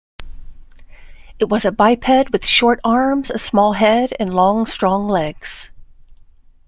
[1.37, 5.67] It was a biped with short arms, a small head, and long, strong legs.